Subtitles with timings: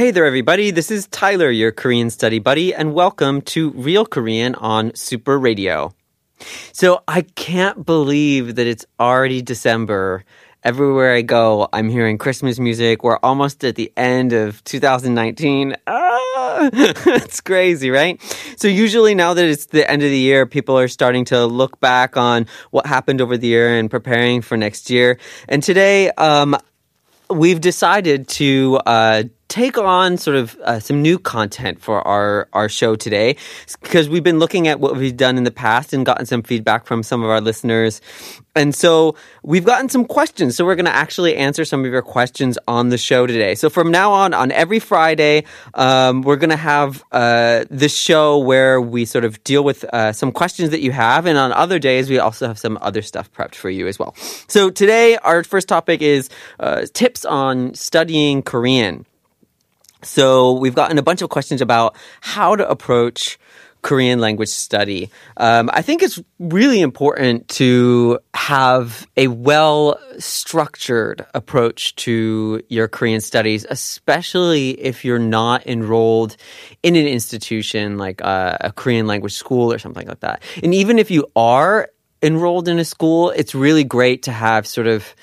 [0.00, 0.70] Hey there, everybody.
[0.70, 5.92] This is Tyler, your Korean study buddy, and welcome to Real Korean on Super Radio.
[6.72, 10.24] So I can't believe that it's already December.
[10.64, 13.04] Everywhere I go, I'm hearing Christmas music.
[13.04, 15.76] We're almost at the end of 2019.
[15.86, 18.18] Ah, it's crazy, right?
[18.56, 21.78] So usually now that it's the end of the year, people are starting to look
[21.78, 25.18] back on what happened over the year and preparing for next year.
[25.46, 26.56] And today, um,
[27.28, 32.68] we've decided to uh, take on sort of uh, some new content for our, our
[32.68, 33.36] show today
[33.82, 36.86] because we've been looking at what we've done in the past and gotten some feedback
[36.86, 38.00] from some of our listeners.
[38.54, 40.56] And so we've gotten some questions.
[40.56, 43.54] So we're going to actually answer some of your questions on the show today.
[43.56, 48.38] So from now on, on every Friday, um, we're going to have uh, this show
[48.38, 51.26] where we sort of deal with uh, some questions that you have.
[51.26, 54.14] And on other days, we also have some other stuff prepped for you as well.
[54.46, 56.28] So today, our first topic is
[56.60, 59.06] uh, tips on studying Korean.
[60.02, 63.38] So we've gotten a bunch of questions about how to approach
[63.82, 65.10] Korean language study.
[65.36, 73.20] Um, I think it's really important to have a well structured approach to your Korean
[73.20, 76.36] studies, especially if you're not enrolled
[76.82, 80.42] in an institution like a, a Korean language school or something like that.
[80.62, 81.88] And even if you are
[82.22, 85.14] enrolled in a school, it's really great to have sort of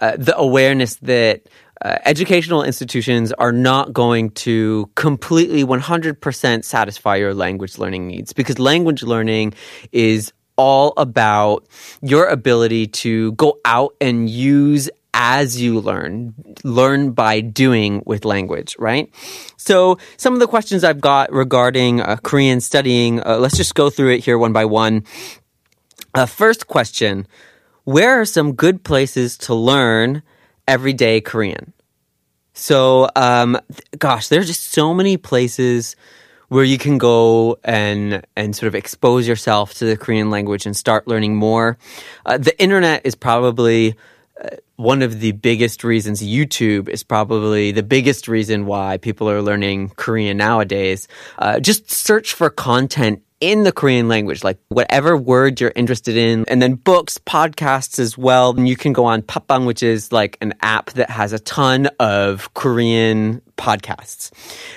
[0.00, 1.42] uh, the awareness that
[1.84, 8.58] uh, educational institutions are not going to completely 100% satisfy your language learning needs because
[8.58, 9.54] language learning
[9.90, 11.66] is all about
[12.00, 16.34] your ability to go out and use as you learn,
[16.64, 19.12] learn by doing with language, right?
[19.56, 23.90] So some of the questions I've got regarding uh, Korean studying, uh, let's just go
[23.90, 25.04] through it here one by one.
[26.14, 27.26] Uh, first question,
[27.84, 30.22] where are some good places to learn
[30.66, 31.72] everyday Korean?
[32.54, 33.58] So, um,
[33.98, 35.96] gosh, there's just so many places
[36.48, 40.76] where you can go and and sort of expose yourself to the Korean language and
[40.76, 41.78] start learning more.
[42.26, 43.94] Uh, the internet is probably
[44.42, 46.22] uh, one of the biggest reasons.
[46.22, 51.08] YouTube is probably the biggest reason why people are learning Korean nowadays.
[51.38, 56.44] Uh, just search for content in the Korean language, like whatever word you're interested in,
[56.46, 58.56] and then books, podcasts as well.
[58.56, 61.88] And you can go on Papang, which is like an app that has a ton
[61.98, 64.30] of Korean podcasts.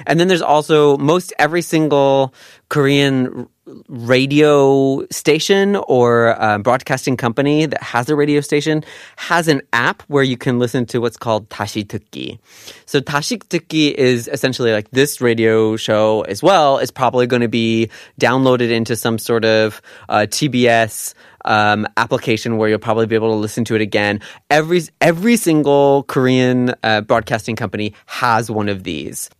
[0.07, 2.33] And then there's also most every single
[2.69, 3.47] Korean
[3.88, 8.84] radio station or uh, broadcasting company that has a radio station
[9.16, 12.38] has an app where you can listen to what's called 다시 듣기.
[12.86, 17.48] So 다시 듣기 is essentially like this radio show as well is probably going to
[17.48, 21.14] be downloaded into some sort of uh, TBS
[21.44, 24.20] um, application where you'll probably be able to listen to it again.
[24.50, 29.30] Every every single Korean uh, broadcasting company has one of these.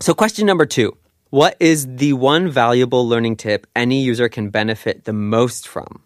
[0.00, 0.96] So question number two.
[1.31, 6.03] What is the one valuable learning tip any user can benefit the most from?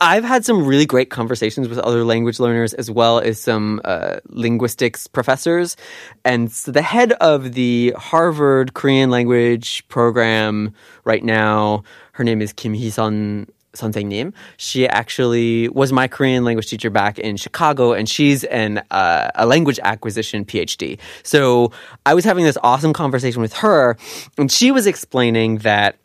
[0.00, 4.20] I've had some really great conversations with other language learners as well as some uh,
[4.28, 5.76] linguistics professors.
[6.24, 10.72] And so the head of the Harvard Korean language program
[11.04, 14.33] right now, her name is Kim Hee-sun 선생님.
[14.57, 19.45] She actually was my Korean language teacher back in Chicago, and she's an uh, a
[19.45, 20.99] language acquisition PhD.
[21.23, 21.71] So
[22.05, 23.97] I was having this awesome conversation with her,
[24.37, 25.97] and she was explaining that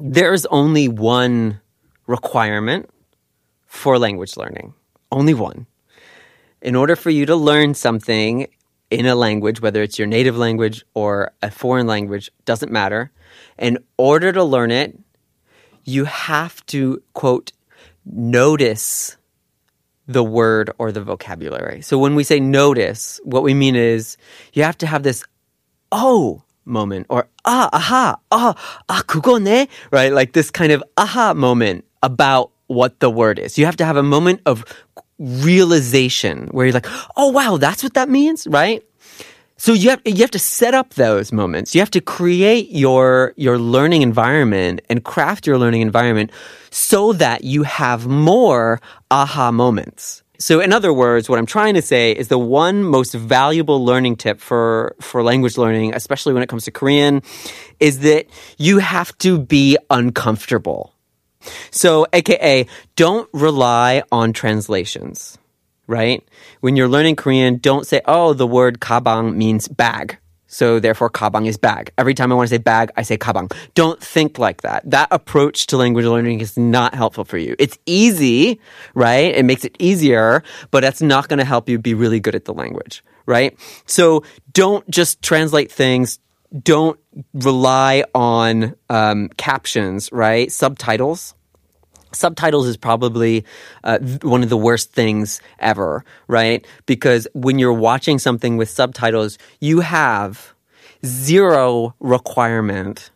[0.00, 1.60] there's only one
[2.06, 2.88] requirement
[3.66, 4.74] for language learning,
[5.10, 5.66] only one.
[6.60, 8.46] In order for you to learn something
[8.90, 13.10] in a language, whether it's your native language or a foreign language, doesn't matter.
[13.58, 14.98] In order to learn it,
[15.86, 17.52] you have to, quote,
[18.04, 19.16] notice
[20.06, 21.80] the word or the vocabulary.
[21.82, 24.16] So when we say notice, what we mean is
[24.52, 25.24] you have to have this
[25.90, 28.54] oh moment or ah, aha, ah,
[28.88, 30.12] ah, 그거네, right?
[30.12, 33.58] Like this kind of aha moment about what the word is.
[33.58, 34.64] You have to have a moment of
[35.18, 38.82] realization where you're like, oh wow, that's what that means, right?
[39.57, 41.73] So you have you have to set up those moments.
[41.73, 46.31] You have to create your your learning environment and craft your learning environment
[46.69, 50.23] so that you have more aha moments.
[50.39, 54.17] So in other words, what I'm trying to say is the one most valuable learning
[54.17, 57.23] tip for, for language learning, especially when it comes to Korean,
[57.79, 58.27] is that
[58.57, 60.93] you have to be uncomfortable.
[61.71, 65.37] So, aka, don't rely on translations,
[65.87, 66.27] right?
[66.59, 70.17] When you're learning Korean, don't say, oh, the word kabang means bag.
[70.47, 71.91] So therefore, kabang is bag.
[71.97, 73.53] Every time I want to say bag, I say kabang.
[73.75, 74.89] Don't think like that.
[74.89, 77.55] That approach to language learning is not helpful for you.
[77.59, 78.59] It's easy,
[78.93, 79.35] right?
[79.35, 82.45] It makes it easier, but that's not going to help you be really good at
[82.45, 83.57] the language, right?
[83.85, 84.23] So
[84.53, 86.19] don't just translate things.
[86.63, 86.97] Don't
[87.33, 90.49] rely on um, captions, right?
[90.49, 91.35] Subtitles
[92.11, 93.45] subtitles is probably
[93.83, 96.65] uh, one of the worst things ever, right?
[96.85, 100.53] Because when you're watching something with subtitles, you have
[101.05, 103.11] zero requirement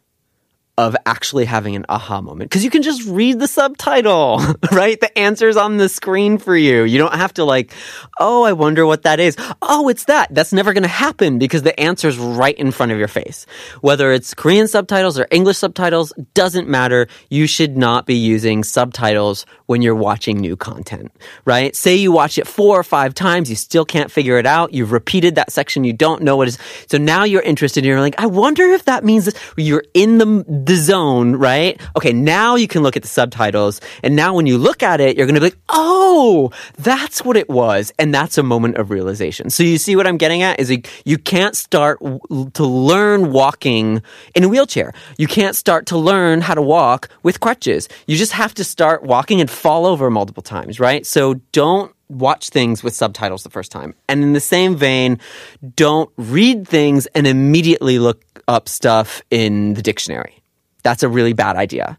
[0.77, 4.41] of actually having an aha moment because you can just read the subtitle,
[4.71, 5.00] right?
[5.00, 6.83] The answer's on the screen for you.
[6.83, 7.73] You don't have to like,
[8.19, 9.35] oh, I wonder what that is.
[9.62, 10.33] Oh, it's that.
[10.33, 13.45] That's never going to happen because the answer's right in front of your face.
[13.81, 17.07] Whether it's Korean subtitles or English subtitles, doesn't matter.
[17.29, 21.12] You should not be using subtitles when you're watching new content,
[21.45, 21.75] right?
[21.75, 24.73] Say you watch it four or five times, you still can't figure it out.
[24.73, 26.57] You've repeated that section, you don't know what is.
[26.88, 27.85] So now you're interested.
[27.85, 30.44] You're like, I wonder if that means that you're in the
[30.75, 31.79] zone, right?
[31.95, 33.81] Okay, now you can look at the subtitles.
[34.03, 37.38] And now when you look at it, you're going to be like, oh, that's what
[37.38, 37.91] it was.
[37.97, 39.50] And that's a moment of realization.
[39.50, 44.01] So you see what I'm getting at is like, you can't start to learn walking
[44.35, 44.94] in a wheelchair.
[45.18, 47.89] You can't start to learn how to walk with crutches.
[48.07, 51.06] You just have to start walking and fall over multiple times, right?
[51.06, 53.95] So don't watch things with subtitles the first time.
[54.07, 55.19] And in the same vein,
[55.75, 60.41] don't read things and immediately look up stuff in the dictionary.
[60.83, 61.98] That's a really bad idea.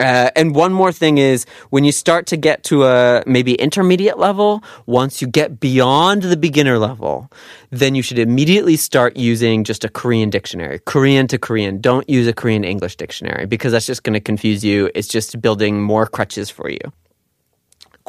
[0.00, 4.18] Uh, and one more thing is when you start to get to a maybe intermediate
[4.18, 7.30] level, once you get beyond the beginner level,
[7.68, 11.82] then you should immediately start using just a Korean dictionary, Korean to Korean.
[11.82, 14.90] Don't use a Korean English dictionary because that's just going to confuse you.
[14.94, 16.80] It's just building more crutches for you.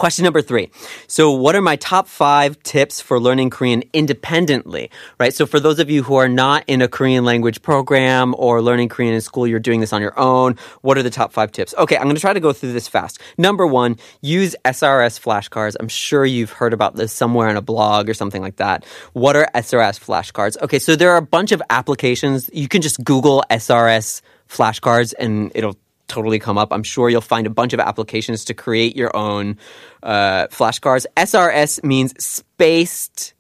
[0.01, 0.71] Question number three.
[1.06, 4.89] So, what are my top five tips for learning Korean independently?
[5.19, 5.31] Right.
[5.31, 8.89] So, for those of you who are not in a Korean language program or learning
[8.89, 10.56] Korean in school, you're doing this on your own.
[10.81, 11.75] What are the top five tips?
[11.77, 13.19] Okay, I'm going to try to go through this fast.
[13.38, 15.75] Number one, use SRS flashcards.
[15.80, 18.83] I'm sure you've heard about this somewhere in a blog or something like that.
[19.13, 20.59] What are SRS flashcards?
[20.63, 22.50] Okay, so there are a bunch of applications.
[22.51, 25.77] You can just Google SRS flashcards and it'll
[26.12, 26.74] totally come up.
[26.74, 29.58] I'm sure you'll find a bunch of applications to create your own
[30.04, 31.06] uh, flashcards.
[31.16, 33.34] SRS means spaced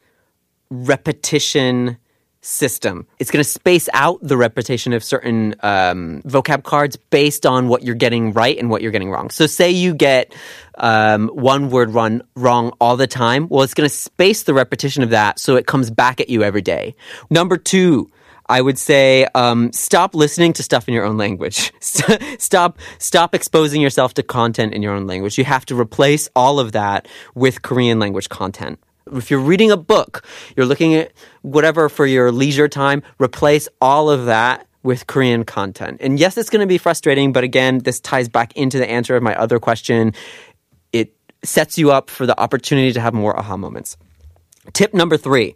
[0.69, 1.97] repetition
[2.41, 3.05] system.
[3.19, 7.83] It's going to space out the repetition of certain um, vocab cards based on what
[7.83, 9.29] you're getting right and what you're getting wrong.
[9.29, 10.33] So, say you get
[10.75, 13.47] um, one word run wrong all the time.
[13.49, 16.41] Well, it's going to space the repetition of that so it comes back at you
[16.41, 16.95] every day.
[17.29, 18.09] Number two
[18.51, 21.71] I would say um, stop listening to stuff in your own language.
[21.79, 25.37] stop stop exposing yourself to content in your own language.
[25.37, 28.77] You have to replace all of that with Korean language content.
[29.13, 30.25] If you're reading a book,
[30.57, 31.13] you're looking at
[31.43, 36.01] whatever for your leisure time, replace all of that with Korean content.
[36.01, 39.15] And yes, it's going to be frustrating, but again, this ties back into the answer
[39.15, 40.13] of my other question.
[40.91, 43.95] It sets you up for the opportunity to have more aha moments.
[44.73, 45.55] Tip number three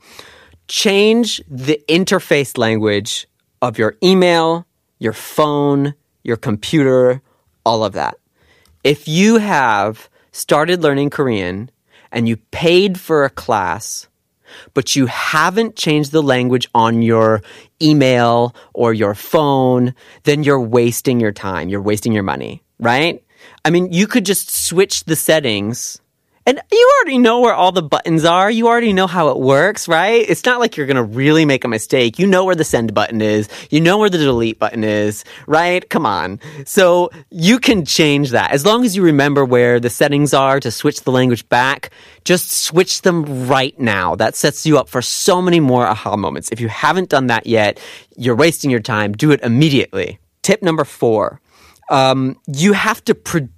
[0.68, 3.28] change the interface language
[3.62, 4.66] of your email,
[5.00, 7.22] your phone, your computer,
[7.66, 8.18] all of that.
[8.84, 11.70] If you have started learning Korean
[12.12, 14.08] and you paid for a class,
[14.74, 17.42] but you haven't changed the language on your
[17.82, 19.94] email or your phone,
[20.24, 21.70] then you're wasting your time.
[21.70, 23.24] You're wasting your money, right?
[23.64, 26.00] I mean, you could just switch the settings
[26.46, 28.52] and you already know where all the buttons are.
[28.52, 30.24] You already know how it works, right?
[30.28, 32.20] It's not like you're going to really make a mistake.
[32.20, 33.50] You know where the send button is.
[33.72, 35.88] You know where the delete button is, right?
[35.90, 36.40] Come on.
[36.66, 38.52] So you can change that.
[38.52, 41.90] As long as you remember where the settings are to switch the language back,
[42.26, 44.14] just switch them right now.
[44.14, 46.52] That sets you up for so many more aha moments.
[46.52, 47.80] If you haven't done that yet,
[48.18, 49.14] you're wasting your time.
[49.14, 50.20] Do it immediately.
[50.44, 51.42] Tip number four.
[51.90, 53.55] Um, you have to produce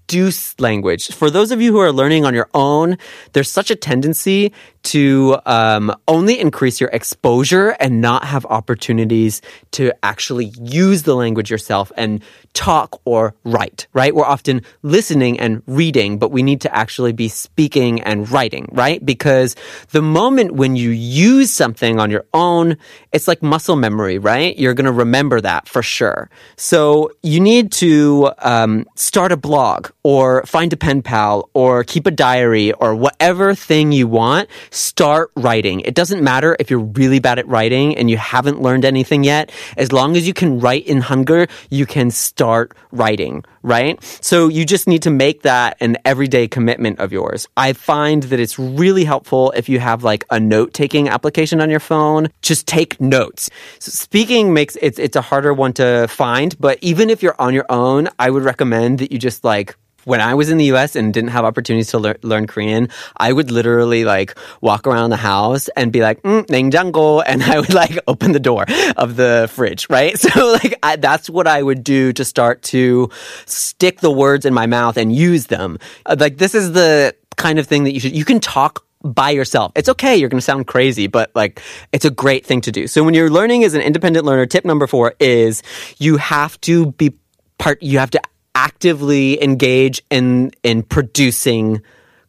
[0.60, 1.12] language.
[1.14, 2.98] For those of you who are learning on your own,
[3.34, 9.92] there's such a tendency to um, only increase your exposure and not have opportunities to
[10.04, 12.24] actually use the language yourself and
[12.54, 14.16] talk or write, right?
[14.16, 19.06] We're often listening and reading, but we need to actually be speaking and writing, right?
[19.06, 19.58] Because
[19.92, 22.78] the moment when you use something on your own,
[23.12, 24.58] it's like muscle memory, right?
[24.58, 26.30] You're going to remember that for sure.
[26.56, 32.08] So you need to um, start a blog or find a pen pal or keep
[32.08, 35.82] a diary or whatever thing you want, start writing.
[35.82, 39.52] It doesn't matter if you're really bad at writing and you haven't learned anything yet.
[39.76, 44.02] As long as you can write in Hangeul, you can start writing, right?
[44.22, 47.46] So you just need to make that an everyday commitment of yours.
[47.58, 51.70] I find that it's really helpful if you have like a note taking application on
[51.70, 52.30] your phone.
[52.42, 53.50] Just take notes.
[53.80, 57.54] So speaking makes it's it's a harder one to find, but even if you're on
[57.54, 59.76] your own, I would recommend that you just like
[60.07, 63.33] when I was in the US and didn't have opportunities to lear- learn Korean, I
[63.33, 67.75] would literally like walk around the house and be like, mm, 냉장고, and I would
[67.75, 70.19] like open the door of the fridge, right?
[70.23, 73.11] So like I, that's what I would do to start to
[73.45, 75.79] stick the words in my mouth and use them.
[76.07, 79.31] Uh, like this is the kind of thing that you should, you can talk by
[79.31, 79.73] yourself.
[79.75, 80.17] It's okay.
[80.17, 81.61] You're going to sound crazy, but like
[81.93, 82.87] it's a great thing to do.
[82.87, 85.63] So when you're learning as an independent learner, tip number four is
[85.99, 87.15] you have to be
[87.59, 88.21] part, you have to
[88.58, 91.80] actively engage in, in producing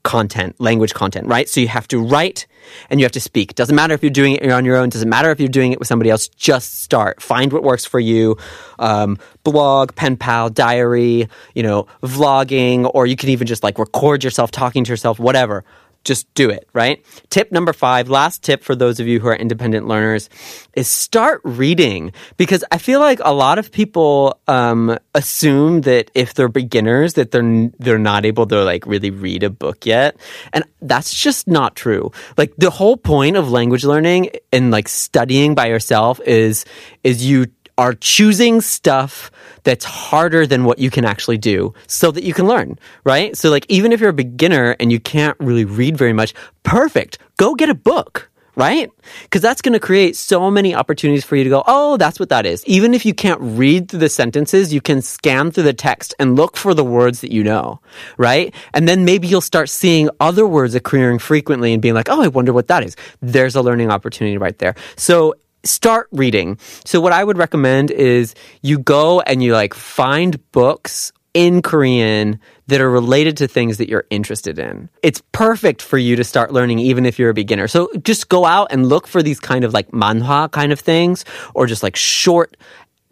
[0.03, 1.49] content, language content, right?
[1.49, 2.47] So you have to write
[2.91, 3.55] and you have to speak.
[3.55, 4.91] Doesn't matter if you're doing it on your own.
[4.91, 6.29] Doesn't matter if you're doing it with somebody else.
[6.29, 7.23] Just start.
[7.23, 8.37] Find what works for you.
[8.79, 14.23] Um, blog, pen pal, diary, you know, vlogging, or you can even just like record
[14.23, 15.65] yourself talking to yourself, whatever
[16.09, 17.05] just do it, right?
[17.29, 20.31] Tip number five, last tip for those of you who are independent learners
[20.73, 26.33] is start reading because I feel like a lot of people um, assume that if
[26.33, 30.17] they're beginners that they're they're not able to like really read a book yet,
[30.53, 32.11] and that's just not true.
[32.39, 36.65] Like the whole point of language learning and like studying by yourself is
[37.05, 37.47] is you
[37.79, 39.31] are choosing stuff
[39.63, 43.37] that's harder than what you can actually do so that you can learn, right?
[43.37, 47.19] So like even if you're a beginner and you can't really read very much, perfect.
[47.39, 48.29] Go get a book.
[48.57, 48.91] Right?
[49.23, 52.31] Because that's going to create so many opportunities for you to go, oh, that's what
[52.31, 52.65] that is.
[52.67, 56.35] Even if you can't read through the sentences, you can scan through the text and
[56.35, 57.81] look for the words that you know,
[58.17, 58.53] right?
[58.75, 62.27] And then maybe you'll start seeing other words occurring frequently and being like, oh, I
[62.27, 62.97] wonder what that is.
[63.23, 64.75] There's a learning opportunity right there.
[64.97, 66.59] So start reading.
[66.85, 72.41] So what I would recommend is you go and you like find books in Korean
[72.67, 74.89] that are related to things that you're interested in.
[75.03, 77.69] It's perfect for you to start learning even if you're a beginner.
[77.69, 81.25] So just go out and look for these kind of like manhwa kind of things
[81.55, 82.57] or just like short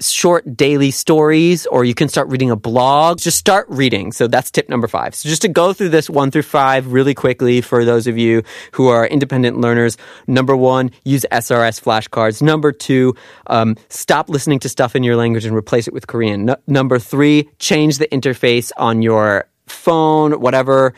[0.00, 3.18] short daily stories or you can start reading a blog.
[3.18, 4.12] Just start reading.
[4.12, 5.14] So that's tip number five.
[5.14, 8.42] So just to go through this one through five really quickly for those of you
[8.72, 9.96] who are independent learners.
[10.26, 12.42] Number one, use SRS flashcards.
[12.42, 13.14] Number two,
[13.46, 16.54] um, stop listening to stuff in your language and replace it with Korean.
[16.66, 20.94] Number three, change the interface on your phone, whatever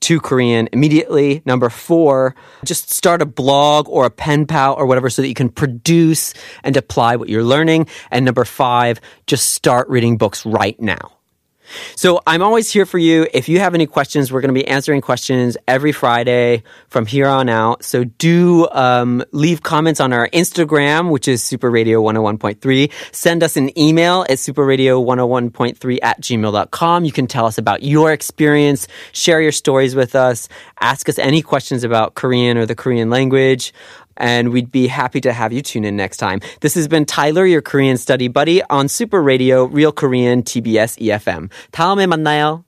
[0.00, 1.42] to Korean immediately.
[1.44, 5.34] Number four, just start a blog or a pen pal or whatever so that you
[5.34, 7.88] can produce and apply what you're learning.
[8.10, 11.17] And number five, just start reading books right now.
[11.96, 13.26] So I'm always here for you.
[13.32, 17.26] If you have any questions, we're going to be answering questions every Friday from here
[17.26, 17.84] on out.
[17.84, 22.92] So do um, leave comments on our Instagram, which is Super Radio 101.3.
[23.12, 27.04] Send us an email at superradio101.3 at gmail.com.
[27.04, 30.48] You can tell us about your experience, share your stories with us,
[30.80, 33.72] ask us any questions about Korean or the Korean language
[34.17, 36.39] and we'd be happy to have you tune in next time.
[36.61, 41.49] This has been Tyler, your Korean study buddy on Super Radio, Real Korean TBS EFM.
[41.71, 42.63] 다음에 만나요.